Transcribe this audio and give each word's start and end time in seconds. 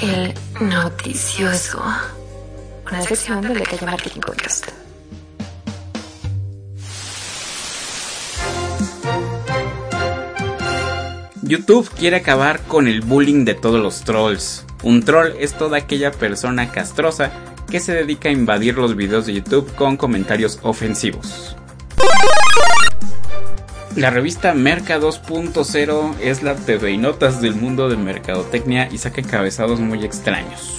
El 0.00 0.34
noticioso. 0.60 1.82
Una 2.90 3.02
sección 3.02 3.42
de 3.42 3.62
Calle 3.62 3.86
Marketing 3.86 4.20
Podcast. 4.20 4.68
YouTube 11.42 11.90
quiere 11.90 12.16
acabar 12.16 12.60
con 12.62 12.88
el 12.88 13.02
bullying 13.02 13.44
de 13.44 13.54
todos 13.54 13.80
los 13.80 14.02
trolls. 14.04 14.64
Un 14.82 15.02
troll 15.02 15.32
es 15.38 15.52
toda 15.56 15.78
aquella 15.78 16.10
persona 16.10 16.70
castrosa 16.70 17.30
que 17.70 17.80
se 17.80 17.92
dedica 17.92 18.28
a 18.28 18.32
invadir 18.32 18.76
los 18.76 18.96
videos 18.96 19.26
de 19.26 19.34
YouTube 19.34 19.74
con 19.74 19.96
comentarios 19.96 20.58
ofensivos. 20.62 21.56
La 23.96 24.08
revista 24.08 24.54
Merca 24.54 24.98
2.0 24.98 26.14
es 26.18 26.42
la 26.42 26.54
TV 26.54 26.92
y 26.92 26.96
notas 26.96 27.42
del 27.42 27.54
mundo 27.54 27.90
de 27.90 27.98
mercadotecnia 27.98 28.88
y 28.90 28.96
saca 28.96 29.20
encabezados 29.20 29.80
muy 29.80 30.02
extraños. 30.02 30.78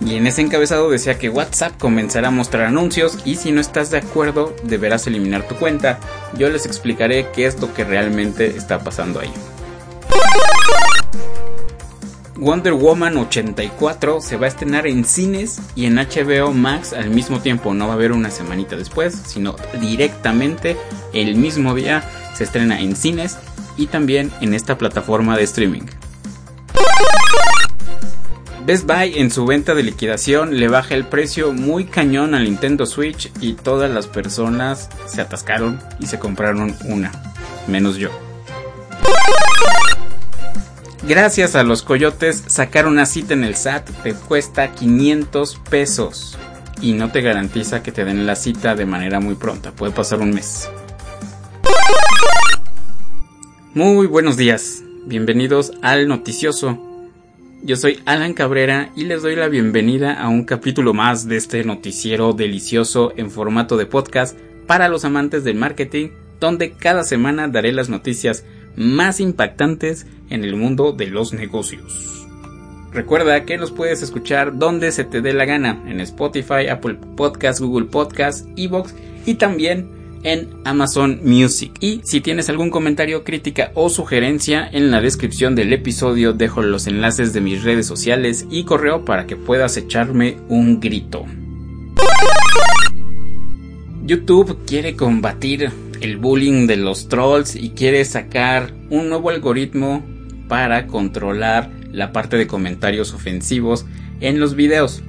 Y 0.00 0.14
en 0.14 0.26
ese 0.26 0.40
encabezado 0.40 0.88
decía 0.88 1.18
que 1.18 1.28
WhatsApp 1.28 1.76
comenzará 1.78 2.28
a 2.28 2.30
mostrar 2.30 2.64
anuncios 2.64 3.18
y 3.26 3.34
si 3.34 3.52
no 3.52 3.60
estás 3.60 3.90
de 3.90 3.98
acuerdo 3.98 4.56
deberás 4.62 5.06
eliminar 5.06 5.46
tu 5.46 5.56
cuenta. 5.56 5.98
Yo 6.38 6.48
les 6.48 6.64
explicaré 6.64 7.28
qué 7.34 7.44
es 7.44 7.60
lo 7.60 7.74
que 7.74 7.84
realmente 7.84 8.46
está 8.46 8.78
pasando 8.78 9.20
ahí. 9.20 9.32
Wonder 12.38 12.72
Woman 12.72 13.16
84 13.16 14.20
se 14.22 14.36
va 14.36 14.46
a 14.46 14.48
estrenar 14.48 14.86
en 14.86 15.04
cines 15.04 15.60
y 15.74 15.84
en 15.84 15.96
HBO 15.96 16.52
Max 16.52 16.94
al 16.94 17.10
mismo 17.10 17.40
tiempo. 17.40 17.74
No 17.74 17.88
va 17.88 17.94
a 17.94 17.96
haber 17.96 18.12
una 18.12 18.30
semanita 18.30 18.76
después, 18.76 19.14
sino 19.26 19.56
directamente 19.80 20.76
el 21.12 21.34
mismo 21.34 21.74
día 21.74 22.08
se 22.38 22.44
estrena 22.44 22.80
en 22.80 22.94
cines 22.94 23.36
y 23.76 23.88
también 23.88 24.30
en 24.40 24.54
esta 24.54 24.78
plataforma 24.78 25.36
de 25.36 25.42
streaming. 25.42 25.82
Best 28.64 28.86
Buy 28.86 29.18
en 29.18 29.32
su 29.32 29.44
venta 29.44 29.74
de 29.74 29.82
liquidación 29.82 30.60
le 30.60 30.68
baja 30.68 30.94
el 30.94 31.04
precio 31.04 31.52
muy 31.52 31.86
cañón 31.86 32.36
al 32.36 32.44
Nintendo 32.44 32.86
Switch 32.86 33.32
y 33.40 33.54
todas 33.54 33.90
las 33.90 34.06
personas 34.06 34.88
se 35.06 35.20
atascaron 35.20 35.80
y 35.98 36.06
se 36.06 36.20
compraron 36.20 36.76
una, 36.84 37.10
menos 37.66 37.96
yo. 37.96 38.10
Gracias 41.02 41.56
a 41.56 41.64
los 41.64 41.82
coyotes, 41.82 42.44
sacar 42.46 42.86
una 42.86 43.04
cita 43.04 43.34
en 43.34 43.42
el 43.42 43.56
SAT 43.56 43.90
te 44.04 44.14
cuesta 44.14 44.70
500 44.70 45.60
pesos 45.68 46.38
y 46.80 46.92
no 46.92 47.10
te 47.10 47.20
garantiza 47.20 47.82
que 47.82 47.90
te 47.90 48.04
den 48.04 48.26
la 48.26 48.36
cita 48.36 48.76
de 48.76 48.86
manera 48.86 49.18
muy 49.18 49.34
pronta, 49.34 49.72
puede 49.72 49.90
pasar 49.90 50.20
un 50.20 50.30
mes. 50.30 50.68
Muy 53.78 54.08
buenos 54.08 54.36
días, 54.36 54.82
bienvenidos 55.06 55.70
al 55.82 56.08
noticioso. 56.08 56.76
Yo 57.62 57.76
soy 57.76 58.00
Alan 58.06 58.34
Cabrera 58.34 58.90
y 58.96 59.04
les 59.04 59.22
doy 59.22 59.36
la 59.36 59.46
bienvenida 59.46 60.20
a 60.20 60.28
un 60.28 60.42
capítulo 60.42 60.94
más 60.94 61.28
de 61.28 61.36
este 61.36 61.62
noticiero 61.62 62.32
delicioso 62.32 63.12
en 63.16 63.30
formato 63.30 63.76
de 63.76 63.86
podcast 63.86 64.36
para 64.66 64.88
los 64.88 65.04
amantes 65.04 65.44
del 65.44 65.54
marketing, 65.54 66.08
donde 66.40 66.72
cada 66.72 67.04
semana 67.04 67.46
daré 67.46 67.70
las 67.70 67.88
noticias 67.88 68.44
más 68.74 69.20
impactantes 69.20 70.08
en 70.28 70.42
el 70.42 70.56
mundo 70.56 70.90
de 70.90 71.06
los 71.06 71.32
negocios. 71.32 72.26
Recuerda 72.90 73.44
que 73.44 73.58
nos 73.58 73.70
puedes 73.70 74.02
escuchar 74.02 74.58
donde 74.58 74.90
se 74.90 75.04
te 75.04 75.20
dé 75.20 75.32
la 75.32 75.44
gana, 75.44 75.84
en 75.86 76.00
Spotify, 76.00 76.66
Apple 76.68 76.98
Podcasts, 77.16 77.60
Google 77.60 77.86
Podcasts, 77.86 78.44
Evox 78.56 78.92
y 79.24 79.34
también 79.34 79.97
en 80.22 80.48
Amazon 80.64 81.20
Music. 81.22 81.72
Y 81.80 82.00
si 82.04 82.20
tienes 82.20 82.48
algún 82.48 82.70
comentario, 82.70 83.24
crítica 83.24 83.70
o 83.74 83.88
sugerencia, 83.88 84.68
en 84.70 84.90
la 84.90 85.00
descripción 85.00 85.54
del 85.54 85.72
episodio 85.72 86.32
dejo 86.32 86.62
los 86.62 86.86
enlaces 86.86 87.32
de 87.32 87.40
mis 87.40 87.62
redes 87.62 87.86
sociales 87.86 88.46
y 88.50 88.64
correo 88.64 89.04
para 89.04 89.26
que 89.26 89.36
puedas 89.36 89.76
echarme 89.76 90.36
un 90.48 90.80
grito. 90.80 91.24
YouTube 94.04 94.64
quiere 94.66 94.96
combatir 94.96 95.70
el 96.00 96.16
bullying 96.16 96.66
de 96.66 96.76
los 96.76 97.08
trolls 97.08 97.56
y 97.56 97.70
quiere 97.70 98.04
sacar 98.04 98.72
un 98.90 99.08
nuevo 99.08 99.30
algoritmo 99.30 100.02
para 100.48 100.86
controlar 100.86 101.70
la 101.92 102.12
parte 102.12 102.36
de 102.36 102.46
comentarios 102.46 103.12
ofensivos 103.12 103.84
en 104.20 104.40
los 104.40 104.54
videos. 104.54 105.02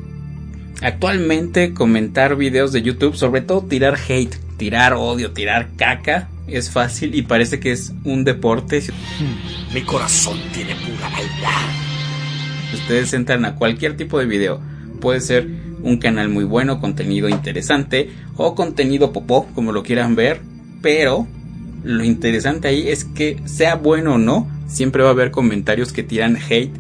Actualmente 0.82 1.74
comentar 1.74 2.36
videos 2.36 2.72
de 2.72 2.82
YouTube, 2.82 3.16
sobre 3.16 3.42
todo 3.42 3.62
tirar 3.62 3.98
hate, 4.08 4.36
tirar 4.60 4.94
odio, 4.94 5.32
tirar 5.32 5.70
caca, 5.78 6.30
es 6.46 6.70
fácil 6.70 7.16
y 7.16 7.24
parece 7.24 7.60
que 7.60 7.72
es 7.72 7.94
un 8.04 8.24
deporte. 8.24 8.84
Mi 9.74 9.82
corazón 9.82 10.38
tiene 10.54 10.76
pura 10.76 11.10
maldad. 11.10 11.70
Ustedes 12.74 13.14
entran 13.14 13.46
a 13.46 13.56
cualquier 13.56 13.98
tipo 13.98 14.20
de 14.20 14.26
video. 14.26 14.62
Puede 15.00 15.22
ser 15.22 15.48
un 15.82 15.98
canal 15.98 16.28
muy 16.30 16.44
bueno, 16.44 16.82
contenido 16.82 17.30
interesante 17.30 18.12
o 18.36 18.54
contenido 18.54 19.14
popó, 19.14 19.48
como 19.56 19.72
lo 19.72 19.82
quieran 19.82 20.16
ver, 20.16 20.42
pero 20.82 21.26
lo 21.84 22.04
interesante 22.04 22.68
ahí 22.68 22.90
es 22.90 23.06
que 23.06 23.38
sea 23.46 23.76
bueno 23.76 24.16
o 24.16 24.18
no, 24.18 24.48
siempre 24.68 25.04
va 25.04 25.10
a 25.10 25.14
haber 25.14 25.32
comentarios 25.32 25.94
que 25.94 26.04
tiran 26.04 26.36
hate 26.36 26.76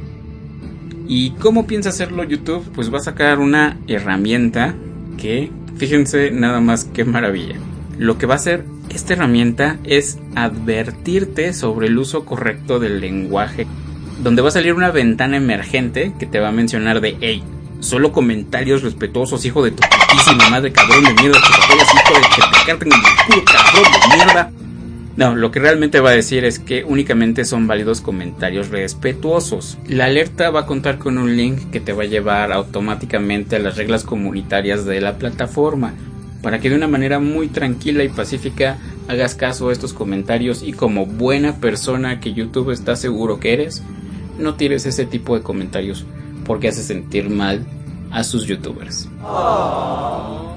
¿Y 1.07 1.31
cómo 1.31 1.67
piensa 1.67 1.89
hacerlo 1.89 2.23
YouTube? 2.23 2.69
Pues 2.73 2.93
va 2.93 2.97
a 2.97 3.01
sacar 3.01 3.39
una 3.39 3.77
herramienta 3.87 4.75
que, 5.17 5.51
fíjense 5.77 6.31
nada 6.31 6.59
más 6.59 6.85
qué 6.85 7.05
maravilla. 7.05 7.55
Lo 7.97 8.17
que 8.17 8.25
va 8.25 8.35
a 8.35 8.37
hacer 8.37 8.65
esta 8.89 9.13
herramienta 9.13 9.77
es 9.83 10.19
advertirte 10.35 11.53
sobre 11.53 11.87
el 11.87 11.97
uso 11.97 12.25
correcto 12.25 12.79
del 12.79 12.99
lenguaje, 12.99 13.67
donde 14.21 14.41
va 14.41 14.49
a 14.49 14.51
salir 14.51 14.73
una 14.73 14.91
ventana 14.91 15.37
emergente 15.37 16.13
que 16.19 16.25
te 16.25 16.39
va 16.39 16.49
a 16.49 16.53
mencionar 16.53 17.01
de, 17.01 17.17
hey, 17.21 17.43
Solo 17.79 18.11
comentarios 18.11 18.81
respetuosos, 18.81 19.45
hijo 19.45 19.63
de 19.63 19.71
tu 19.71 19.83
putísima 19.83 20.49
madre, 20.49 20.71
cabrón 20.71 21.03
de 21.03 21.13
mierda, 21.13 21.39
que 21.39 21.73
te 21.73 21.75
hijo 21.75 22.13
de 22.15 22.27
que 22.35 22.41
te 22.41 22.65
carten 22.65 22.91
en 22.91 22.99
el 22.99 23.25
culo, 23.27 23.43
cabrón 23.45 23.91
de 23.91 24.15
mierda. 24.15 24.51
No, 25.17 25.35
lo 25.35 25.49
que 25.49 25.59
realmente 25.59 25.99
va 25.99 26.11
a 26.11 26.13
decir 26.15 26.45
es 26.45 26.59
que 26.59 26.83
únicamente 26.83 27.43
son 27.43 27.65
válidos 27.65 28.01
comentarios 28.01 28.69
respetuosos. 28.69 29.79
La 29.87 30.05
alerta 30.05 30.51
va 30.51 30.61
a 30.61 30.65
contar 30.67 30.99
con 30.99 31.17
un 31.17 31.35
link 31.35 31.71
que 31.71 31.79
te 31.79 31.91
va 31.91 32.03
a 32.03 32.07
llevar 32.07 32.51
automáticamente 32.51 33.55
a 33.55 33.59
las 33.59 33.77
reglas 33.77 34.03
comunitarias 34.03 34.85
de 34.85 35.01
la 35.01 35.17
plataforma, 35.17 35.95
para 36.43 36.59
que 36.59 36.69
de 36.69 36.75
una 36.75 36.87
manera 36.87 37.17
muy 37.17 37.47
tranquila 37.47 38.03
y 38.03 38.09
pacífica 38.09 38.77
hagas 39.07 39.33
caso 39.33 39.69
a 39.69 39.73
estos 39.73 39.91
comentarios 39.91 40.61
y 40.61 40.73
como 40.73 41.07
buena 41.07 41.55
persona 41.55 42.19
que 42.19 42.33
YouTube 42.33 42.69
está 42.69 42.95
seguro 42.95 43.39
que 43.39 43.53
eres, 43.53 43.81
no 44.37 44.53
tires 44.53 44.85
ese 44.85 45.07
tipo 45.07 45.35
de 45.35 45.41
comentarios 45.41 46.05
porque 46.45 46.67
hace 46.67 46.83
sentir 46.83 47.31
mal 47.31 47.65
a 48.11 48.23
sus 48.23 48.45
youtubers. 48.45 49.09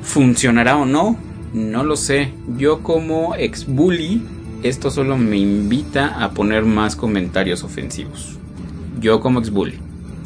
¿Funcionará 0.03 0.77
o 0.77 0.85
no? 0.85 1.17
No 1.55 1.83
lo 1.83 1.97
sé. 1.97 2.33
Yo 2.59 2.83
como 2.83 3.35
ex 3.35 3.67
bully, 3.67 4.23
esto 4.62 4.91
solo 4.91 5.17
me 5.17 5.37
invita 5.37 6.23
a 6.23 6.33
poner 6.33 6.65
más 6.65 6.97
comentarios 6.97 7.62
ofensivos. 7.62 8.39
Yo 9.01 9.21
como 9.21 9.41
ex 9.41 9.51
bully. 9.51 9.79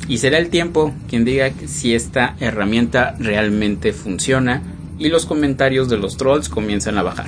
Y 0.09 0.19
será 0.19 0.39
el 0.39 0.51
tiempo 0.51 0.93
quien 1.09 1.25
diga 1.25 1.51
si 1.67 1.95
esta 1.95 2.37
herramienta 2.41 3.15
realmente 3.19 3.93
funciona 3.93 4.63
y 4.99 5.09
los 5.09 5.27
comentarios 5.27 5.89
de 5.89 5.97
los 5.97 6.17
trolls 6.17 6.49
comienzan 6.49 6.99
a 6.99 7.03
bajar. 7.03 7.27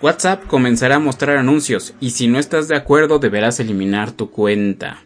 WhatsApp 0.00 0.46
comenzará 0.46 0.96
a 0.96 1.00
mostrar 1.00 1.36
anuncios 1.36 1.94
y 2.00 2.10
si 2.10 2.28
no 2.28 2.38
estás 2.38 2.68
de 2.68 2.76
acuerdo 2.76 3.18
deberás 3.18 3.60
eliminar 3.60 4.12
tu 4.12 4.30
cuenta. 4.30 4.98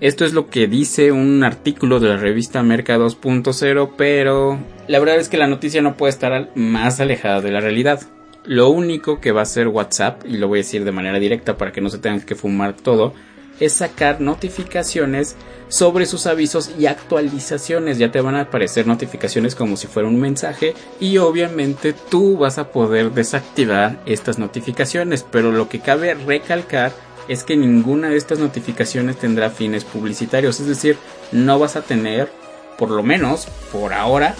Esto 0.00 0.24
es 0.24 0.32
lo 0.32 0.48
que 0.48 0.68
dice 0.68 1.10
un 1.10 1.42
artículo 1.42 1.98
de 1.98 2.08
la 2.08 2.16
revista 2.16 2.62
Merca 2.62 2.96
2.0, 2.96 3.90
pero 3.96 4.58
la 4.86 5.00
verdad 5.00 5.16
es 5.16 5.28
que 5.28 5.38
la 5.38 5.48
noticia 5.48 5.82
no 5.82 5.96
puede 5.96 6.10
estar 6.10 6.50
más 6.54 7.00
alejada 7.00 7.40
de 7.40 7.50
la 7.50 7.60
realidad. 7.60 8.00
Lo 8.48 8.70
único 8.70 9.20
que 9.20 9.30
va 9.30 9.40
a 9.40 9.42
hacer 9.42 9.68
WhatsApp, 9.68 10.24
y 10.24 10.38
lo 10.38 10.48
voy 10.48 10.60
a 10.60 10.62
decir 10.62 10.82
de 10.82 10.90
manera 10.90 11.18
directa 11.18 11.58
para 11.58 11.70
que 11.70 11.82
no 11.82 11.90
se 11.90 11.98
tengan 11.98 12.22
que 12.22 12.34
fumar 12.34 12.72
todo, 12.72 13.12
es 13.60 13.74
sacar 13.74 14.22
notificaciones 14.22 15.36
sobre 15.68 16.06
sus 16.06 16.26
avisos 16.26 16.70
y 16.78 16.86
actualizaciones. 16.86 17.98
Ya 17.98 18.10
te 18.10 18.22
van 18.22 18.36
a 18.36 18.42
aparecer 18.42 18.86
notificaciones 18.86 19.54
como 19.54 19.76
si 19.76 19.86
fuera 19.86 20.08
un 20.08 20.18
mensaje 20.18 20.72
y 20.98 21.18
obviamente 21.18 21.92
tú 21.92 22.38
vas 22.38 22.56
a 22.56 22.72
poder 22.72 23.12
desactivar 23.12 24.00
estas 24.06 24.38
notificaciones. 24.38 25.26
Pero 25.30 25.52
lo 25.52 25.68
que 25.68 25.80
cabe 25.80 26.14
recalcar 26.14 26.92
es 27.28 27.44
que 27.44 27.54
ninguna 27.54 28.08
de 28.08 28.16
estas 28.16 28.38
notificaciones 28.38 29.18
tendrá 29.18 29.50
fines 29.50 29.84
publicitarios. 29.84 30.58
Es 30.58 30.68
decir, 30.68 30.96
no 31.32 31.58
vas 31.58 31.76
a 31.76 31.82
tener, 31.82 32.30
por 32.78 32.88
lo 32.88 33.02
menos 33.02 33.46
por 33.70 33.92
ahora, 33.92 34.34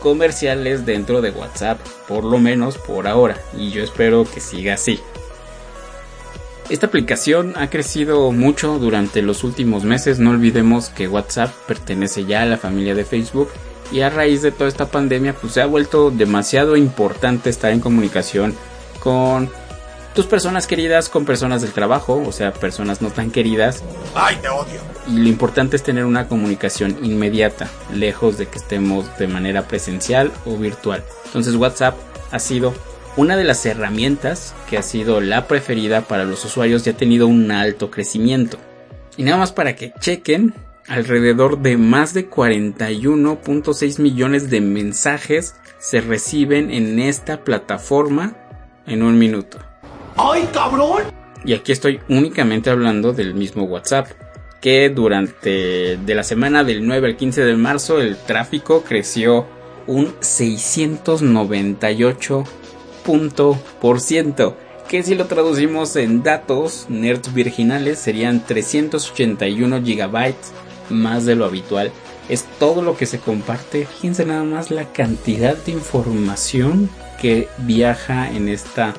comerciales 0.00 0.86
dentro 0.86 1.20
de 1.20 1.30
WhatsApp. 1.30 1.80
Por 2.08 2.24
lo 2.24 2.38
menos 2.38 2.78
por 2.78 3.06
ahora. 3.06 3.36
Y 3.56 3.70
yo 3.70 3.82
espero 3.82 4.24
que 4.24 4.40
siga 4.40 4.74
así. 4.74 5.00
Esta 6.68 6.86
aplicación 6.86 7.52
ha 7.56 7.70
crecido 7.70 8.32
mucho 8.32 8.78
durante 8.78 9.22
los 9.22 9.44
últimos 9.44 9.84
meses. 9.84 10.18
No 10.18 10.30
olvidemos 10.30 10.88
que 10.88 11.06
WhatsApp 11.06 11.52
pertenece 11.66 12.24
ya 12.24 12.42
a 12.42 12.46
la 12.46 12.56
familia 12.56 12.94
de 12.94 13.04
Facebook 13.04 13.50
y 13.92 14.00
a 14.00 14.10
raíz 14.10 14.42
de 14.42 14.50
toda 14.50 14.68
esta 14.68 14.86
pandemia 14.90 15.34
pues 15.34 15.52
se 15.52 15.60
ha 15.60 15.66
vuelto 15.66 16.10
demasiado 16.10 16.76
importante 16.76 17.50
estar 17.50 17.70
en 17.70 17.80
comunicación 17.80 18.54
con 18.98 19.48
tus 20.16 20.26
personas 20.26 20.66
queridas, 20.66 21.10
con 21.10 21.26
personas 21.26 21.60
del 21.60 21.72
trabajo, 21.72 22.20
o 22.26 22.32
sea, 22.32 22.52
personas 22.52 23.02
no 23.02 23.10
tan 23.10 23.30
queridas. 23.30 23.84
¡Ay, 24.14 24.36
te 24.40 24.48
odio! 24.48 24.80
Y 25.06 25.18
lo 25.18 25.28
importante 25.28 25.76
es 25.76 25.82
tener 25.82 26.06
una 26.06 26.26
comunicación 26.26 26.96
inmediata, 27.02 27.68
lejos 27.94 28.38
de 28.38 28.46
que 28.46 28.58
estemos 28.58 29.06
de 29.18 29.28
manera 29.28 29.68
presencial 29.68 30.32
o 30.46 30.56
virtual. 30.56 31.04
Entonces 31.26 31.54
WhatsApp 31.54 31.96
ha 32.32 32.38
sido 32.38 32.74
una 33.16 33.36
de 33.36 33.44
las 33.44 33.64
herramientas 33.66 34.54
que 34.68 34.78
ha 34.78 34.82
sido 34.82 35.20
la 35.20 35.46
preferida 35.46 36.00
para 36.00 36.24
los 36.24 36.44
usuarios 36.46 36.86
y 36.86 36.90
ha 36.90 36.96
tenido 36.96 37.26
un 37.26 37.50
alto 37.52 37.90
crecimiento. 37.90 38.56
Y 39.18 39.22
nada 39.22 39.36
más 39.36 39.52
para 39.52 39.76
que 39.76 39.92
chequen, 40.00 40.54
alrededor 40.88 41.60
de 41.60 41.76
más 41.76 42.14
de 42.14 42.30
41.6 42.30 44.00
millones 44.00 44.48
de 44.48 44.62
mensajes 44.62 45.56
se 45.78 46.00
reciben 46.00 46.70
en 46.70 47.00
esta 47.00 47.44
plataforma 47.44 48.34
en 48.86 49.02
un 49.02 49.18
minuto. 49.18 49.58
¡Ay, 50.16 50.48
cabrón! 50.52 51.02
Y 51.44 51.52
aquí 51.52 51.72
estoy 51.72 52.00
únicamente 52.08 52.70
hablando 52.70 53.12
del 53.12 53.34
mismo 53.34 53.64
WhatsApp, 53.64 54.08
que 54.60 54.88
durante 54.88 55.98
de 55.98 56.14
la 56.14 56.22
semana 56.24 56.64
del 56.64 56.86
9 56.86 57.08
al 57.08 57.16
15 57.16 57.44
de 57.44 57.56
marzo 57.56 58.00
el 58.00 58.16
tráfico 58.16 58.82
creció 58.82 59.46
un 59.86 60.14
698 60.20 62.44
por 63.80 64.00
ciento, 64.00 64.56
que 64.88 65.02
si 65.02 65.14
lo 65.14 65.26
traducimos 65.26 65.94
en 65.96 66.22
datos 66.22 66.86
nerds 66.88 67.32
virginales 67.32 67.98
serían 67.98 68.44
381 68.44 69.82
gigabytes 69.84 70.52
más 70.90 71.26
de 71.26 71.36
lo 71.36 71.44
habitual. 71.44 71.92
Es 72.28 72.44
todo 72.58 72.82
lo 72.82 72.96
que 72.96 73.06
se 73.06 73.20
comparte. 73.20 73.86
Fíjense 73.86 74.24
nada 74.24 74.42
más 74.42 74.72
la 74.72 74.92
cantidad 74.92 75.56
de 75.56 75.72
información 75.72 76.90
que 77.20 77.48
viaja 77.58 78.30
en 78.30 78.48
esta 78.48 78.94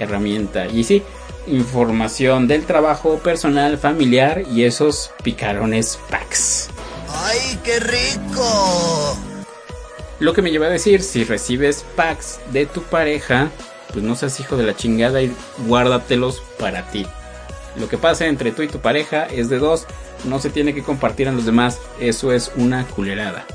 herramienta. 0.00 0.66
Y 0.66 0.82
sí, 0.82 1.02
información 1.46 2.48
del 2.48 2.64
trabajo 2.64 3.18
personal, 3.18 3.78
familiar 3.78 4.42
y 4.50 4.64
esos 4.64 5.12
picarones 5.22 5.98
packs. 6.10 6.68
¡Ay, 7.08 7.58
qué 7.62 7.78
rico! 7.80 9.16
Lo 10.18 10.34
que 10.34 10.42
me 10.42 10.50
lleva 10.50 10.66
a 10.66 10.70
decir, 10.70 11.02
si 11.02 11.24
recibes 11.24 11.84
packs 11.96 12.40
de 12.52 12.66
tu 12.66 12.82
pareja, 12.82 13.48
pues 13.92 14.04
no 14.04 14.14
seas 14.16 14.38
hijo 14.40 14.56
de 14.56 14.64
la 14.64 14.76
chingada 14.76 15.22
y 15.22 15.32
guárdatelos 15.66 16.42
para 16.58 16.90
ti. 16.90 17.06
Lo 17.76 17.88
que 17.88 17.98
pasa 17.98 18.26
entre 18.26 18.52
tú 18.52 18.62
y 18.62 18.68
tu 18.68 18.80
pareja 18.80 19.24
es 19.26 19.48
de 19.48 19.58
dos, 19.58 19.86
no 20.24 20.38
se 20.38 20.50
tiene 20.50 20.74
que 20.74 20.82
compartir 20.82 21.28
a 21.28 21.32
los 21.32 21.46
demás, 21.46 21.78
eso 22.00 22.32
es 22.32 22.52
una 22.56 22.86
culerada. 22.86 23.46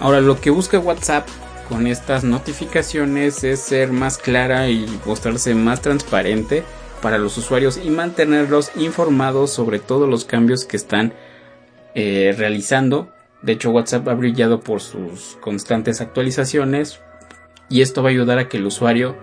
Ahora, 0.00 0.20
lo 0.20 0.40
que 0.40 0.50
busca 0.50 0.78
WhatsApp 0.78 1.26
con 1.68 1.86
estas 1.86 2.24
notificaciones 2.24 3.44
es 3.44 3.60
ser 3.60 3.92
más 3.92 4.18
clara 4.18 4.68
y 4.68 4.86
mostrarse 5.04 5.54
más 5.54 5.82
transparente 5.82 6.64
para 7.02 7.18
los 7.18 7.36
usuarios 7.38 7.80
y 7.82 7.90
mantenerlos 7.90 8.72
informados 8.76 9.50
sobre 9.50 9.78
todos 9.78 10.08
los 10.08 10.24
cambios 10.24 10.64
que 10.64 10.76
están 10.76 11.12
eh, 11.94 12.34
realizando 12.36 13.12
de 13.42 13.52
hecho, 13.52 13.70
WhatsApp 13.70 14.08
ha 14.08 14.14
brillado 14.14 14.60
por 14.60 14.80
sus 14.80 15.38
constantes 15.40 16.00
actualizaciones 16.00 17.00
y 17.68 17.82
esto 17.82 18.02
va 18.02 18.08
a 18.08 18.12
ayudar 18.12 18.38
a 18.38 18.48
que 18.48 18.56
el 18.56 18.66
usuario 18.66 19.16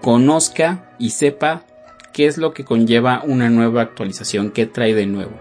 conozca 0.00 0.94
y 0.98 1.10
sepa 1.10 1.64
qué 2.12 2.26
es 2.26 2.38
lo 2.38 2.54
que 2.54 2.64
conlleva 2.64 3.22
una 3.24 3.50
nueva 3.50 3.82
actualización, 3.82 4.50
qué 4.50 4.66
trae 4.66 4.94
de 4.94 5.06
nuevo 5.06 5.32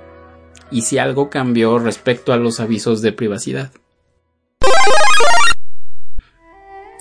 y 0.69 0.81
si 0.81 0.97
algo 0.97 1.29
cambió 1.29 1.79
respecto 1.79 2.33
a 2.33 2.37
los 2.37 2.59
avisos 2.59 3.01
de 3.01 3.13
privacidad. 3.13 3.71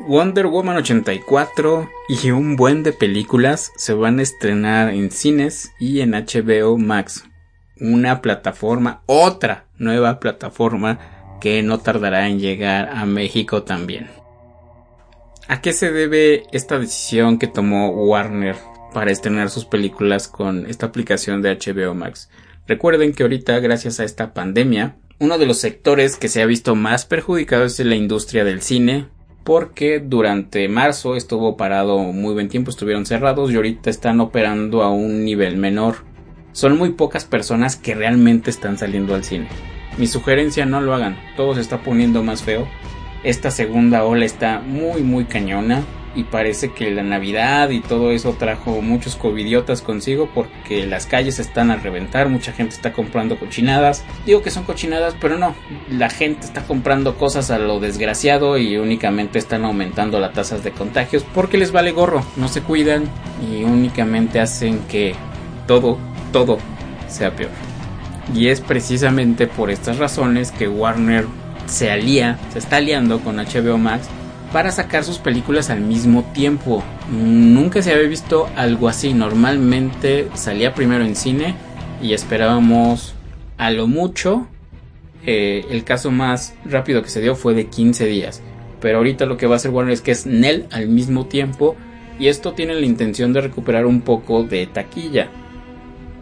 Wonder 0.07 0.47
Woman 0.47 0.77
84 0.77 1.91
y 2.09 2.31
un 2.31 2.55
buen 2.55 2.85
de 2.85 2.93
películas 2.93 3.73
se 3.75 3.93
van 3.93 4.21
a 4.21 4.23
estrenar 4.23 4.95
en 4.95 5.11
cines 5.11 5.73
y 5.81 6.01
en 6.01 6.13
HBO 6.13 6.79
Max 6.79 7.25
una 7.81 8.23
plataforma, 8.23 9.03
otra 9.07 9.67
nueva 9.79 10.21
plataforma 10.21 11.39
que 11.41 11.63
no 11.65 11.79
tardará 11.79 12.29
en 12.29 12.39
llegar 12.39 12.89
a 12.89 13.05
México 13.05 13.65
también. 13.65 14.09
¿A 15.49 15.61
qué 15.61 15.73
se 15.73 15.91
debe 15.91 16.45
esta 16.53 16.79
decisión 16.79 17.39
que 17.39 17.49
tomó 17.49 17.91
Warner 17.91 18.55
para 18.95 19.11
estrenar 19.11 19.51
sus 19.51 19.65
películas 19.65 20.29
con 20.29 20.67
esta 20.67 20.87
aplicación 20.87 21.43
de 21.43 21.59
HBO 21.59 21.95
Max? 21.95 22.31
Recuerden 22.69 23.13
que 23.13 23.25
ahorita, 23.25 23.59
gracias 23.59 23.99
a 23.99 24.05
esta 24.05 24.35
pandemia, 24.35 24.99
uno 25.19 25.37
de 25.37 25.47
los 25.47 25.59
sectores 25.59 26.17
que 26.17 26.29
se 26.29 26.43
ha 26.43 26.47
visto 26.47 26.77
más 26.77 27.07
perjudicado 27.07 27.65
es 27.65 27.79
la 27.81 27.97
industria 27.97 28.45
del 28.45 28.63
cine, 28.63 29.09
porque 29.47 30.01
durante 30.01 30.69
marzo 30.69 31.17
estuvo 31.17 31.57
parado 31.57 32.01
muy 32.01 32.35
buen 32.35 32.51
tiempo, 32.51 32.71
estuvieron 32.71 33.07
cerrados 33.07 33.51
y 33.51 33.57
ahorita 33.57 33.89
están 33.89 34.21
operando 34.21 34.83
a 34.83 34.91
un 34.91 35.25
nivel 35.25 35.57
menor 35.57 36.05
son 36.57 36.79
muy 36.79 36.93
pocas 36.93 37.27
personas 37.27 37.77
que 37.77 37.95
realmente 37.95 38.49
están 38.49 38.79
saliendo 38.79 39.15
al 39.15 39.25
cine. 39.25 39.47
Mi 39.99 40.07
sugerencia 40.07 40.65
no 40.65 40.81
lo 40.81 40.95
hagan, 40.95 41.19
todo 41.37 41.55
se 41.55 41.61
está 41.61 41.83
poniendo 41.83 42.23
más 42.23 42.43
feo. 42.43 42.67
Esta 43.25 43.51
segunda 43.51 44.05
ola 44.05 44.25
está 44.25 44.61
muy 44.61 45.03
muy 45.03 45.27
cañona 45.27 45.85
y 46.17 46.25
parece 46.25 46.73
que 46.73 46.91
la 46.91 47.03
Navidad 47.03 47.71
y 47.71 47.81
todo 47.81 48.11
eso 48.11 48.35
trajo 48.39 48.81
muchos 48.81 49.15
covidiotas 49.15 49.83
consigo 49.83 50.29
porque 50.35 50.87
las 50.87 51.07
calles 51.07 51.39
están 51.39 51.71
a 51.71 51.77
reventar, 51.77 52.29
mucha 52.29 52.53
gente 52.53 52.75
está 52.75 52.93
comprando 52.93 53.39
cochinadas. 53.39 54.05
Digo 54.25 54.43
que 54.43 54.51
son 54.51 54.65
cochinadas, 54.65 55.15
pero 55.21 55.39
no, 55.39 55.55
la 55.91 56.09
gente 56.09 56.47
está 56.47 56.65
comprando 56.65 57.17
cosas 57.17 57.51
a 57.51 57.59
lo 57.59 57.79
desgraciado 57.79 58.57
y 58.57 58.79
únicamente 58.79 59.39
están 59.39 59.65
aumentando 59.65 60.19
las 60.19 60.33
tasas 60.33 60.65
de 60.65 60.73
contagios 60.73 61.25
porque 61.35 61.59
les 61.59 61.71
vale 61.71 61.93
gorro, 61.93 62.25
no 62.37 62.49
se 62.49 62.63
cuidan 62.63 63.05
y 63.49 63.63
únicamente 63.65 64.41
hacen 64.41 64.81
que 64.89 65.15
todo 65.67 65.99
todo 66.33 66.59
sea 67.09 67.35
peor. 67.35 67.51
Y 68.35 68.49
es 68.49 68.61
precisamente 68.61 69.47
por 69.47 69.71
estas 69.71 69.99
razones 69.99 70.51
que 70.51 70.67
Warner 70.67 71.27
se 71.67 71.91
alía, 71.91 72.39
se 72.53 72.59
está 72.59 72.77
aliando 72.77 73.21
con 73.21 73.37
HBO 73.37 73.79
Max 73.79 74.09
para 74.53 74.71
sacar 74.71 75.05
sus 75.05 75.19
películas 75.19 75.71
al 75.71 75.81
mismo 75.81 76.25
tiempo. 76.33 76.83
Nunca 77.11 77.83
se 77.83 77.93
había 77.93 78.09
visto 78.09 78.49
algo 78.57 78.89
así. 78.89 79.13
Normalmente 79.13 80.29
salía 80.35 80.75
primero 80.75 81.05
en 81.05 81.17
cine 81.17 81.55
y 82.03 82.13
esperábamos 82.13 83.15
a 83.59 83.71
lo 83.71 83.87
mucho. 83.87 84.47
Eh, 85.25 85.65
el 85.71 85.85
caso 85.85 86.11
más 86.11 86.55
rápido 86.65 87.03
que 87.03 87.09
se 87.09 87.21
dio 87.21 87.35
fue 87.35 87.55
de 87.55 87.67
15 87.67 88.07
días. 88.07 88.43
Pero 88.81 88.99
ahorita 88.99 89.27
lo 89.27 89.37
que 89.37 89.47
va 89.47 89.55
a 89.55 89.57
hacer 89.57 89.71
Warner 89.71 89.93
es 89.93 90.01
que 90.01 90.13
es 90.13 90.27
Nel 90.27 90.67
al 90.71 90.89
mismo 90.89 91.27
tiempo. 91.27 91.77
Y 92.19 92.29
esto 92.29 92.53
tiene 92.53 92.75
la 92.75 92.87
intención 92.87 93.33
de 93.33 93.43
recuperar 93.43 93.87
un 93.87 94.01
poco 94.01 94.43
de 94.45 94.67
taquilla. 94.67 95.29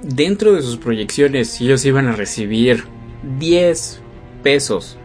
dentro 0.02 0.52
de 0.52 0.60
sus 0.60 0.76
proyecciones, 0.76 1.58
ellos 1.62 1.82
iban 1.86 2.08
a 2.08 2.12
recibir 2.12 2.84
10 3.38 4.02
pesos 4.42 4.98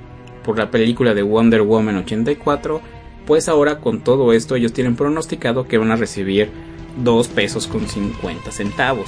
por 0.43 0.57
la 0.57 0.71
película 0.71 1.13
de 1.13 1.21
Wonder 1.21 1.61
Woman 1.61 1.97
84, 1.97 2.81
pues 3.29 3.47
ahora 3.47 3.79
con 3.79 3.99
todo 3.99 4.33
esto 4.33 4.55
ellos 4.55 4.73
tienen 4.73 4.95
pronosticado 4.95 5.67
que 5.67 5.77
van 5.77 5.91
a 5.91 5.95
recibir 5.95 6.49
2 7.03 7.27
pesos 7.27 7.67
con 7.67 7.87
50 7.87 8.51
centavos. 8.51 9.07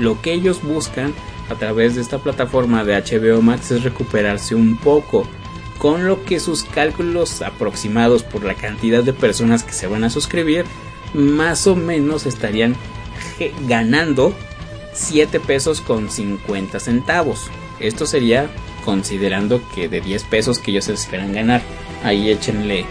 Lo 0.00 0.20
que 0.20 0.32
ellos 0.32 0.64
buscan 0.64 1.14
a 1.48 1.54
través 1.54 1.94
de 1.94 2.00
esta 2.00 2.18
plataforma 2.18 2.82
de 2.82 3.00
HBO 3.00 3.40
Max 3.40 3.70
es 3.70 3.84
recuperarse 3.84 4.56
un 4.56 4.78
poco, 4.78 5.28
con 5.78 6.08
lo 6.08 6.24
que 6.24 6.40
sus 6.40 6.64
cálculos 6.64 7.40
aproximados 7.40 8.24
por 8.24 8.42
la 8.42 8.54
cantidad 8.54 9.04
de 9.04 9.12
personas 9.12 9.62
que 9.62 9.74
se 9.74 9.86
van 9.86 10.02
a 10.02 10.10
suscribir, 10.10 10.64
más 11.14 11.68
o 11.68 11.76
menos 11.76 12.26
estarían 12.26 12.74
ganando 13.68 14.34
7 14.92 15.38
pesos 15.38 15.80
con 15.80 16.10
50 16.10 16.80
centavos. 16.80 17.48
Esto 17.78 18.06
sería 18.06 18.50
considerando 18.84 19.62
que 19.72 19.88
de 19.88 20.00
10 20.00 20.24
pesos 20.24 20.58
que 20.58 20.72
ellos 20.72 20.88
esperan 20.88 21.32
ganar. 21.32 21.62
Ahí 22.02 22.28
échenle 22.28 22.86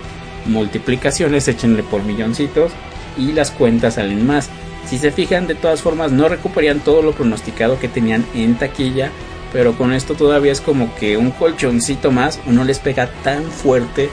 multiplicaciones, 0.45 1.47
échenle 1.47 1.83
por 1.83 2.03
milloncitos 2.03 2.71
y 3.17 3.33
las 3.33 3.51
cuentas 3.51 3.95
salen 3.95 4.25
más. 4.25 4.49
Si 4.85 4.97
se 4.97 5.11
fijan, 5.11 5.47
de 5.47 5.55
todas 5.55 5.81
formas 5.81 6.11
no 6.11 6.27
recuperarían 6.27 6.79
todo 6.79 7.01
lo 7.01 7.11
pronosticado 7.13 7.79
que 7.79 7.87
tenían 7.87 8.25
en 8.33 8.55
taquilla, 8.55 9.11
pero 9.53 9.73
con 9.73 9.93
esto 9.93 10.15
todavía 10.15 10.51
es 10.51 10.61
como 10.61 10.93
que 10.95 11.17
un 11.17 11.31
colchoncito 11.31 12.11
más 12.11 12.39
no 12.45 12.63
les 12.63 12.79
pega 12.79 13.09
tan 13.23 13.43
fuerte 13.45 14.09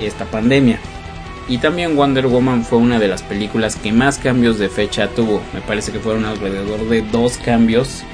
esta 0.00 0.24
pandemia. 0.24 0.78
Y 1.48 1.58
también 1.58 1.96
Wonder 1.96 2.26
Woman 2.26 2.64
fue 2.64 2.78
una 2.78 2.98
de 2.98 3.08
las 3.08 3.22
películas 3.22 3.74
que 3.76 3.92
más 3.92 4.18
cambios 4.18 4.58
de 4.58 4.68
fecha 4.68 5.08
tuvo. 5.08 5.42
Me 5.52 5.60
parece 5.60 5.90
que 5.90 5.98
fueron 5.98 6.24
alrededor 6.24 6.88
de 6.88 7.02
dos 7.02 7.38
cambios 7.38 8.04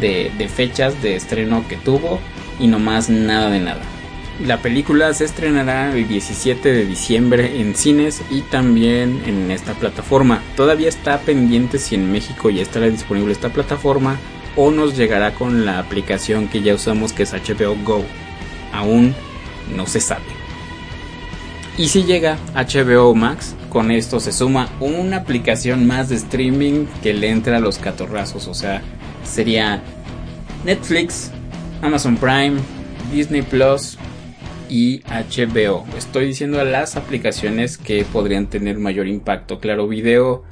de, 0.00 0.32
de 0.36 0.48
fechas 0.48 1.00
de 1.02 1.14
estreno 1.14 1.64
que 1.68 1.76
tuvo 1.76 2.18
y 2.58 2.66
no 2.66 2.78
más 2.78 3.08
nada 3.08 3.50
de 3.50 3.60
nada. 3.60 3.91
La 4.40 4.62
película 4.62 5.12
se 5.12 5.24
estrenará 5.24 5.92
el 5.94 6.08
17 6.08 6.72
de 6.72 6.86
diciembre 6.86 7.60
en 7.60 7.76
cines 7.76 8.22
y 8.30 8.40
también 8.40 9.22
en 9.26 9.50
esta 9.50 9.74
plataforma. 9.74 10.42
Todavía 10.56 10.88
está 10.88 11.18
pendiente 11.18 11.78
si 11.78 11.94
en 11.94 12.10
México 12.10 12.50
ya 12.50 12.62
estará 12.62 12.88
disponible 12.88 13.32
esta 13.32 13.50
plataforma 13.50 14.18
o 14.56 14.70
nos 14.70 14.96
llegará 14.96 15.34
con 15.34 15.64
la 15.64 15.78
aplicación 15.78 16.48
que 16.48 16.62
ya 16.62 16.74
usamos 16.74 17.12
que 17.12 17.24
es 17.24 17.32
HBO 17.32 17.76
Go. 17.84 18.04
Aún 18.72 19.14
no 19.76 19.86
se 19.86 20.00
sabe. 20.00 20.24
Y 21.76 21.88
si 21.88 22.02
llega 22.02 22.36
HBO 22.54 23.14
Max, 23.14 23.54
con 23.68 23.90
esto 23.90 24.18
se 24.18 24.32
suma 24.32 24.68
una 24.80 25.18
aplicación 25.18 25.86
más 25.86 26.08
de 26.08 26.16
streaming 26.16 26.86
que 27.02 27.14
le 27.14 27.30
entra 27.30 27.58
a 27.58 27.60
los 27.60 27.78
catorrazos. 27.78 28.48
O 28.48 28.54
sea, 28.54 28.82
sería 29.24 29.82
Netflix, 30.64 31.30
Amazon 31.80 32.16
Prime, 32.16 32.56
Disney 33.12 33.42
Plus 33.42 33.98
y 34.72 35.02
HBO. 35.02 35.84
Estoy 35.98 36.24
diciendo 36.24 36.64
las 36.64 36.96
aplicaciones 36.96 37.76
que 37.76 38.06
podrían 38.06 38.48
tener 38.48 38.78
mayor 38.78 39.06
impacto. 39.06 39.60
Claro, 39.60 39.86
video 39.86 40.44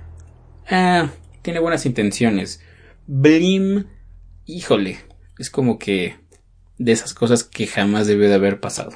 ah, 0.68 1.08
tiene 1.40 1.58
buenas 1.58 1.86
intenciones. 1.86 2.60
Blim, 3.06 3.86
híjole, 4.44 4.98
es 5.38 5.48
como 5.48 5.78
que 5.78 6.16
de 6.76 6.92
esas 6.92 7.14
cosas 7.14 7.44
que 7.44 7.66
jamás 7.66 8.06
debió 8.06 8.28
de 8.28 8.34
haber 8.34 8.60
pasado. 8.60 8.92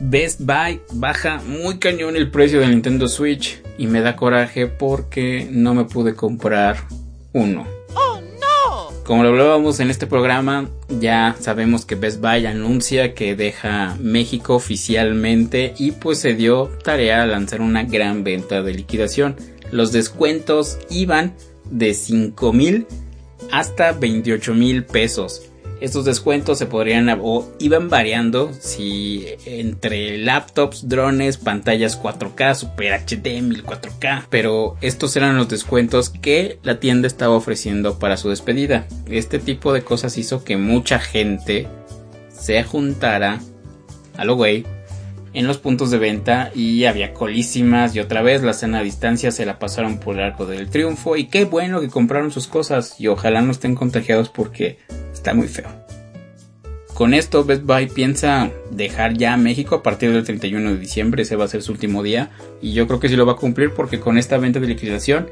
Best 0.00 0.40
Buy 0.40 0.80
baja 0.92 1.40
muy 1.46 1.78
cañón 1.78 2.16
el 2.16 2.32
precio 2.32 2.58
del 2.58 2.70
Nintendo 2.70 3.06
Switch 3.06 3.62
y 3.78 3.86
me 3.86 4.00
da 4.00 4.16
coraje 4.16 4.66
porque 4.66 5.46
no 5.48 5.72
me 5.72 5.84
pude 5.84 6.16
comprar 6.16 6.78
uno. 7.32 7.75
Como 9.06 9.22
lo 9.22 9.28
hablábamos 9.28 9.78
en 9.78 9.88
este 9.88 10.08
programa, 10.08 10.68
ya 10.98 11.36
sabemos 11.38 11.86
que 11.86 11.94
Best 11.94 12.20
Buy 12.20 12.44
anuncia 12.44 13.14
que 13.14 13.36
deja 13.36 13.96
México 14.00 14.56
oficialmente 14.56 15.74
y 15.78 15.92
pues 15.92 16.18
se 16.18 16.34
dio 16.34 16.70
tarea 16.82 17.22
a 17.22 17.26
lanzar 17.26 17.60
una 17.60 17.84
gran 17.84 18.24
venta 18.24 18.64
de 18.64 18.74
liquidación. 18.74 19.36
Los 19.70 19.92
descuentos 19.92 20.78
iban 20.90 21.34
de 21.70 21.94
5 21.94 22.52
mil 22.52 22.88
hasta 23.52 23.92
28 23.92 24.54
mil 24.54 24.84
pesos. 24.84 25.52
Estos 25.80 26.06
descuentos 26.06 26.58
se 26.58 26.66
podrían 26.66 27.08
o 27.22 27.52
iban 27.58 27.90
variando 27.90 28.50
si 28.58 29.26
entre 29.44 30.16
laptops, 30.16 30.88
drones, 30.88 31.36
pantallas 31.36 32.00
4K, 32.02 32.54
Super 32.54 32.94
HD, 32.94 33.42
14K, 33.62 34.24
pero 34.30 34.76
estos 34.80 35.14
eran 35.16 35.36
los 35.36 35.48
descuentos 35.48 36.08
que 36.08 36.58
la 36.62 36.80
tienda 36.80 37.06
estaba 37.06 37.34
ofreciendo 37.34 37.98
para 37.98 38.16
su 38.16 38.30
despedida. 38.30 38.86
Este 39.06 39.38
tipo 39.38 39.74
de 39.74 39.82
cosas 39.82 40.16
hizo 40.16 40.44
que 40.44 40.56
mucha 40.56 40.98
gente 40.98 41.68
se 42.30 42.62
juntara 42.64 43.40
a 44.16 44.24
lo 44.24 44.34
güey 44.34 44.64
en 45.34 45.46
los 45.46 45.58
puntos 45.58 45.90
de 45.90 45.98
venta 45.98 46.50
y 46.54 46.86
había 46.86 47.12
colísimas 47.12 47.94
y 47.94 48.00
otra 48.00 48.22
vez 48.22 48.42
la 48.42 48.54
cena 48.54 48.78
a 48.78 48.82
distancia 48.82 49.30
se 49.30 49.44
la 49.44 49.58
pasaron 49.58 49.98
por 49.98 50.16
el 50.16 50.22
arco 50.22 50.46
del 50.46 50.70
triunfo 50.70 51.16
y 51.16 51.26
qué 51.26 51.44
bueno 51.44 51.82
que 51.82 51.90
compraron 51.90 52.30
sus 52.30 52.46
cosas 52.46 52.98
y 52.98 53.08
ojalá 53.08 53.42
no 53.42 53.52
estén 53.52 53.74
contagiados 53.74 54.30
porque 54.30 54.78
está 55.26 55.34
muy 55.34 55.48
feo. 55.48 55.66
Con 56.94 57.12
esto 57.12 57.44
Best 57.44 57.64
Buy 57.64 57.88
piensa 57.88 58.50
dejar 58.70 59.18
ya 59.18 59.36
México 59.36 59.74
a 59.74 59.82
partir 59.82 60.12
del 60.12 60.22
31 60.22 60.70
de 60.70 60.78
diciembre, 60.78 61.22
ese 61.24 61.34
va 61.34 61.44
a 61.44 61.48
ser 61.48 61.62
su 61.62 61.72
último 61.72 62.04
día 62.04 62.30
y 62.62 62.72
yo 62.72 62.86
creo 62.86 63.00
que 63.00 63.08
sí 63.08 63.16
lo 63.16 63.26
va 63.26 63.32
a 63.32 63.36
cumplir 63.36 63.72
porque 63.72 63.98
con 63.98 64.18
esta 64.18 64.38
venta 64.38 64.60
de 64.60 64.68
liquidación 64.68 65.28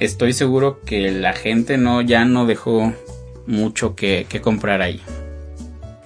estoy 0.00 0.32
seguro 0.32 0.80
que 0.80 1.12
la 1.12 1.34
gente 1.34 1.76
no 1.76 2.00
ya 2.00 2.24
no 2.24 2.46
dejó 2.46 2.94
mucho 3.46 3.94
que, 3.94 4.26
comprar 4.42 4.80
ahí. 4.80 5.00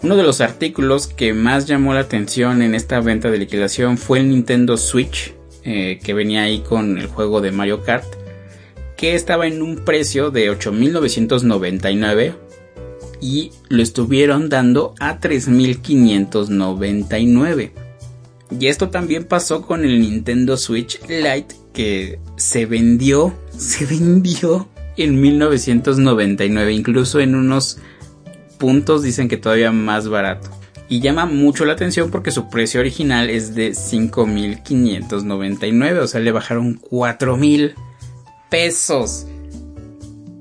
Uno 0.02 0.16
de 0.16 0.24
los 0.24 0.40
artículos 0.40 1.06
que 1.06 1.32
más 1.32 1.66
llamó 1.66 1.94
la 1.94 2.00
atención 2.00 2.60
en 2.60 2.74
esta 2.74 3.00
venta 3.00 3.30
de 3.30 3.38
liquidación 3.38 3.98
fue 3.98 4.18
el 4.18 4.28
Nintendo 4.28 4.76
Switch 4.76 5.32
eh, 5.62 6.00
que 6.02 6.12
venía 6.12 6.42
ahí 6.42 6.58
con 6.58 6.98
el 6.98 7.06
juego 7.06 7.40
de 7.40 7.52
Mario 7.52 7.82
Kart 7.84 8.04
que 8.96 9.14
estaba 9.14 9.46
en 9.46 9.62
un 9.62 9.84
precio 9.84 10.30
de 10.32 10.50
8.999 10.50 12.47
y 13.20 13.50
lo 13.68 13.82
estuvieron 13.82 14.48
dando 14.48 14.94
a 15.00 15.20
3.599. 15.20 17.72
Y 18.58 18.66
esto 18.66 18.88
también 18.88 19.24
pasó 19.24 19.60
con 19.62 19.84
el 19.84 20.00
Nintendo 20.00 20.56
Switch 20.56 20.98
Lite 21.08 21.54
que 21.72 22.20
se 22.36 22.66
vendió, 22.66 23.34
se 23.56 23.86
vendió 23.86 24.68
en 24.96 25.20
1999, 25.20 26.72
incluso 26.72 27.18
en 27.20 27.34
unos 27.34 27.78
puntos 28.58 29.02
dicen 29.02 29.28
que 29.28 29.36
todavía 29.36 29.72
más 29.72 30.08
barato. 30.08 30.50
Y 30.88 31.00
llama 31.00 31.26
mucho 31.26 31.66
la 31.66 31.74
atención 31.74 32.10
porque 32.10 32.30
su 32.30 32.48
precio 32.48 32.80
original 32.80 33.28
es 33.28 33.54
de 33.54 33.72
5.599, 33.72 35.98
o 35.98 36.06
sea, 36.06 36.20
le 36.20 36.32
bajaron 36.32 36.80
4.000 36.80 37.74
pesos. 38.48 39.26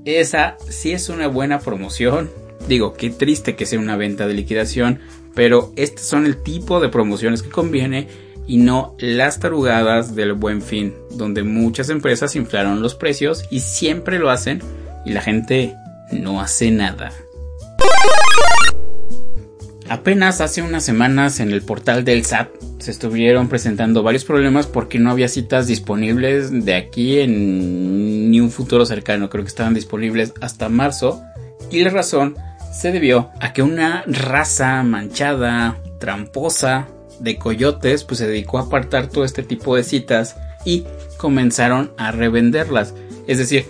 Esa 0.06 0.56
sí 0.70 0.94
es 0.94 1.10
una 1.10 1.28
buena 1.28 1.60
promoción. 1.60 2.30
Digo, 2.68 2.94
qué 2.94 3.10
triste 3.10 3.56
que 3.56 3.66
sea 3.66 3.80
una 3.80 3.96
venta 3.96 4.28
de 4.28 4.34
liquidación, 4.34 5.00
pero 5.34 5.72
estos 5.76 6.06
son 6.06 6.26
el 6.26 6.42
tipo 6.42 6.80
de 6.80 6.90
promociones 6.90 7.42
que 7.42 7.50
conviene 7.50 8.08
y 8.46 8.58
no 8.58 8.96
las 9.00 9.40
tarugadas 9.40 10.16
del 10.16 10.34
buen 10.34 10.62
fin, 10.62 10.94
donde 11.12 11.44
muchas 11.44 11.90
empresas 11.90 12.36
inflaron 12.36 12.82
los 12.82 12.96
precios 12.96 13.46
y 13.52 13.60
siempre 13.60 14.20
lo 14.20 14.30
hacen 14.30 14.62
y 15.06 15.12
la 15.12 15.22
gente 15.22 15.76
no 16.12 16.42
hace 16.42 16.72
nada. 16.72 17.12
Apenas 19.90 20.42
hace 20.42 20.62
unas 20.62 20.84
semanas 20.84 21.40
en 21.40 21.52
el 21.52 21.62
portal 21.62 22.04
del 22.04 22.26
SAT 22.26 22.50
se 22.80 22.92
estuvieron 22.92 23.48
presentando 23.48 24.04
varios 24.04 24.26
problemas 24.26 24.68
porque 24.68 25.00
no 25.00 25.12
había 25.12 25.30
citas 25.30 25.68
disponibles 25.68 26.66
de 26.66 26.76
aquí 26.76 27.20
en 27.20 28.30
ni 28.30 28.42
un 28.42 28.52
futuro 28.52 28.86
cercano, 28.86 29.30
creo 29.30 29.46
que 29.46 29.50
estaban 29.50 29.74
disponibles 29.74 30.34
hasta 30.42 30.68
marzo 30.68 31.22
y 31.72 31.82
la 31.84 31.90
razón 31.90 32.36
se 32.72 32.92
debió 32.92 33.30
a 33.40 33.54
que 33.54 33.62
una 33.62 34.04
raza 34.08 34.84
manchada, 34.84 35.78
tramposa 36.00 36.88
de 37.20 37.38
coyotes 37.38 38.04
pues 38.04 38.20
se 38.20 38.28
dedicó 38.28 38.60
a 38.60 38.64
apartar 38.64 39.08
todo 39.08 39.24
este 39.24 39.44
tipo 39.44 39.76
de 39.76 39.84
citas 39.84 40.36
y 40.66 40.86
comenzaron 41.18 41.92
a 41.98 42.12
revenderlas. 42.12 42.94
Es 43.28 43.38
decir, 43.38 43.66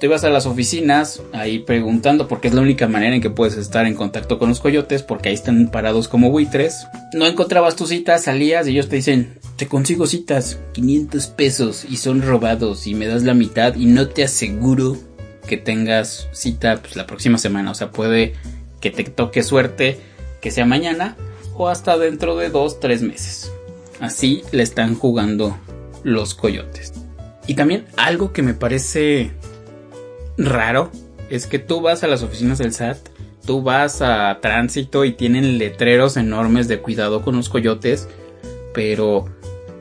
te 0.00 0.06
ibas 0.06 0.24
a 0.24 0.30
las 0.30 0.46
oficinas 0.46 1.22
ahí 1.32 1.58
preguntando 1.58 2.26
porque 2.26 2.48
es 2.48 2.54
la 2.54 2.62
única 2.62 2.88
manera 2.88 3.14
en 3.14 3.20
que 3.20 3.28
puedes 3.28 3.58
estar 3.58 3.84
en 3.84 3.94
contacto 3.94 4.38
con 4.38 4.48
los 4.48 4.60
coyotes 4.60 5.02
porque 5.02 5.28
ahí 5.28 5.34
están 5.34 5.68
parados 5.68 6.08
como 6.08 6.30
buitres. 6.30 6.86
No 7.12 7.26
encontrabas 7.26 7.76
tu 7.76 7.86
cita, 7.86 8.16
salías 8.18 8.66
y 8.66 8.70
ellos 8.70 8.88
te 8.88 8.96
dicen, 8.96 9.38
te 9.56 9.68
consigo 9.68 10.06
citas, 10.06 10.58
500 10.72 11.26
pesos 11.26 11.84
y 11.86 11.98
son 11.98 12.22
robados 12.22 12.86
y 12.86 12.94
me 12.94 13.06
das 13.06 13.24
la 13.24 13.34
mitad 13.34 13.74
y 13.76 13.84
no 13.84 14.08
te 14.08 14.24
aseguro 14.24 14.96
que 15.50 15.56
tengas 15.56 16.28
cita 16.30 16.76
pues, 16.80 16.94
la 16.94 17.08
próxima 17.08 17.36
semana. 17.36 17.72
O 17.72 17.74
sea, 17.74 17.90
puede 17.90 18.34
que 18.80 18.92
te 18.92 19.02
toque 19.02 19.42
suerte 19.42 19.98
que 20.40 20.52
sea 20.52 20.64
mañana 20.64 21.16
o 21.56 21.68
hasta 21.68 21.98
dentro 21.98 22.36
de 22.36 22.50
dos, 22.50 22.78
tres 22.78 23.02
meses. 23.02 23.50
Así 23.98 24.44
le 24.52 24.62
están 24.62 24.94
jugando 24.94 25.58
los 26.04 26.34
coyotes. 26.34 26.92
Y 27.48 27.54
también 27.54 27.86
algo 27.96 28.32
que 28.32 28.42
me 28.42 28.54
parece 28.54 29.32
raro 30.38 30.92
es 31.30 31.48
que 31.48 31.58
tú 31.58 31.80
vas 31.80 32.04
a 32.04 32.06
las 32.06 32.22
oficinas 32.22 32.58
del 32.58 32.72
SAT, 32.72 32.98
tú 33.44 33.60
vas 33.60 34.02
a 34.02 34.38
tránsito 34.40 35.04
y 35.04 35.14
tienen 35.14 35.58
letreros 35.58 36.16
enormes 36.16 36.68
de 36.68 36.78
cuidado 36.78 37.22
con 37.22 37.34
los 37.34 37.48
coyotes, 37.48 38.08
pero 38.72 39.24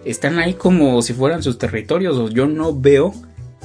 están 0.04 0.40
ahí 0.40 0.56
como 0.56 1.00
si 1.04 1.14
fueran 1.14 1.44
sus 1.44 1.60
territorios. 1.60 2.34
Yo 2.34 2.48
no 2.48 2.76
veo 2.76 3.14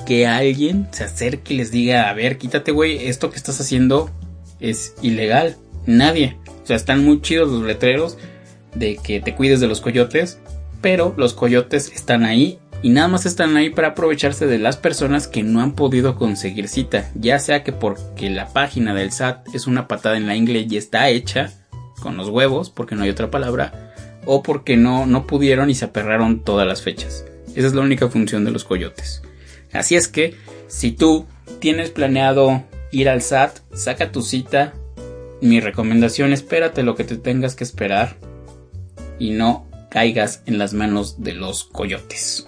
que 0.05 0.27
alguien 0.27 0.89
se 0.93 1.05
acerque 1.05 1.55
y 1.55 1.57
les 1.57 1.71
diga, 1.71 2.09
a 2.09 2.15
ver, 2.15 2.39
quítate, 2.39 2.73
güey, 2.73 3.09
esto 3.09 3.31
que 3.31 3.37
estás 3.37 3.61
haciendo 3.61 4.11
es 4.61 4.95
ilegal. 5.03 5.57
Nadie. 5.87 6.37
O 6.63 6.67
sea, 6.67 6.77
están 6.77 7.05
muy 7.05 7.21
chidos 7.21 7.51
los 7.51 7.63
letreros 7.63 8.17
de 8.75 8.97
que 8.97 9.21
te 9.21 9.35
cuides 9.35 9.61
de 9.61 9.67
los 9.67 9.81
coyotes, 9.81 10.39
pero 10.81 11.15
los 11.17 11.35
coyotes 11.35 11.93
están 11.95 12.25
ahí 12.25 12.59
y 12.83 12.91
nada 12.91 13.09
más 13.09 13.25
están 13.25 13.57
ahí 13.57 13.71
para 13.71 13.89
aprovecharse 13.89 14.47
de 14.47 14.59
las 14.59 14.77
personas 14.77 15.27
que 15.27 15.43
no 15.43 15.61
han 15.61 15.73
podido 15.73 16.17
conseguir 16.17 16.69
cita, 16.69 17.11
ya 17.15 17.39
sea 17.39 17.65
que 17.65 17.73
porque 17.73 18.29
la 18.29 18.53
página 18.53 18.95
del 18.95 19.11
SAT 19.11 19.55
es 19.55 19.67
una 19.67 19.89
patada 19.89 20.19
en 20.19 20.27
la 20.27 20.37
ingle 20.37 20.67
y 20.69 20.77
está 20.77 21.09
hecha 21.09 21.53
con 22.01 22.19
los 22.19 22.29
huevos, 22.29 22.69
porque 22.69 22.95
no 22.95 23.05
hay 23.05 23.11
otra 23.11 23.31
palabra, 23.31 23.95
o 24.27 24.43
porque 24.43 24.77
no, 24.77 25.07
no 25.07 25.27
pudieron 25.27 25.71
y 25.71 25.75
se 25.75 25.87
aperraron 25.87 26.45
todas 26.45 26.67
las 26.67 26.83
fechas. 26.83 27.25
Esa 27.55 27.69
es 27.69 27.75
la 27.75 27.81
única 27.81 28.09
función 28.09 28.45
de 28.45 28.51
los 28.51 28.65
coyotes. 28.65 29.23
Así 29.75 29.97
es 29.97 30.09
que, 30.09 30.35
si 30.69 30.93
tú 30.93 31.27
tienes 31.59 31.91
planeado 31.91 32.65
ir 32.91 33.09
al 33.09 33.21
SAT, 33.21 33.59
saca 33.75 34.13
tu 34.13 34.23
cita. 34.23 34.73
Mi 35.41 35.61
recomendación, 35.61 36.33
espérate 36.33 36.83
lo 36.83 36.95
que 36.95 37.05
te 37.05 37.17
tengas 37.17 37.55
que 37.55 37.65
esperar 37.65 38.17
y 39.19 39.31
no 39.31 39.67
caigas 39.91 40.43
en 40.47 40.59
las 40.59 40.73
manos 40.73 41.23
de 41.23 41.35
los 41.35 41.65
coyotes. 41.65 42.47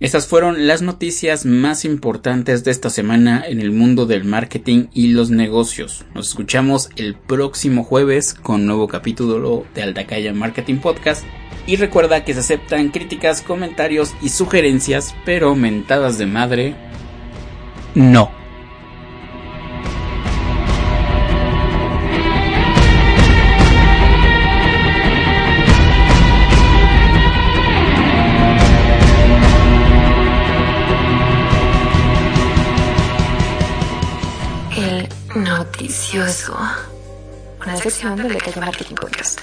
Estas 0.00 0.26
fueron 0.26 0.66
las 0.66 0.80
noticias 0.80 1.44
más 1.44 1.84
importantes 1.84 2.64
de 2.64 2.70
esta 2.70 2.88
semana 2.88 3.44
en 3.46 3.60
el 3.60 3.70
mundo 3.70 4.06
del 4.06 4.24
marketing 4.24 4.86
y 4.94 5.08
los 5.08 5.28
negocios. 5.28 6.06
Nos 6.14 6.28
escuchamos 6.30 6.88
el 6.96 7.14
próximo 7.14 7.84
jueves 7.84 8.32
con 8.32 8.64
nuevo 8.64 8.88
capítulo 8.88 9.66
de 9.74 9.82
Aldacaya 9.82 10.32
Marketing 10.32 10.76
Podcast. 10.76 11.22
Y 11.66 11.76
recuerda 11.76 12.24
que 12.24 12.32
se 12.32 12.40
aceptan 12.40 12.88
críticas, 12.88 13.42
comentarios 13.42 14.14
y 14.22 14.30
sugerencias, 14.30 15.14
pero 15.26 15.54
mentadas 15.54 16.16
de 16.16 16.24
madre, 16.24 16.74
no. 17.94 18.39
Noticioso. 36.30 36.56
Una 37.60 37.76
sección 37.76 38.16
del 38.16 38.40
Calle 38.40 38.60
Marketing 38.60 38.94
Podcast. 38.94 39.42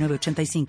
85 0.09 0.65